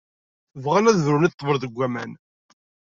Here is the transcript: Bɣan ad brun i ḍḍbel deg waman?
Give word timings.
Bɣan 0.63 0.89
ad 0.89 0.97
brun 1.05 1.27
i 1.27 1.29
ḍḍbel 1.31 1.57
deg 1.59 1.73
waman? 1.77 2.11